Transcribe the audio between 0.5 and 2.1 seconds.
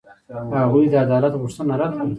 هغوی د عدالت غوښتنه رد کړه.